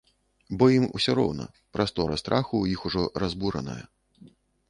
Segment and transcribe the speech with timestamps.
[0.61, 1.45] Бо ім усё роўна,
[1.77, 3.79] прастора страху ў іх ужо разбураная.